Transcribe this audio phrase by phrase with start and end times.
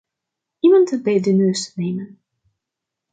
[0.59, 2.19] Iemand bij de neus nemen.